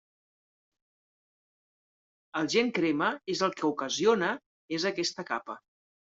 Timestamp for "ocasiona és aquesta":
3.69-5.29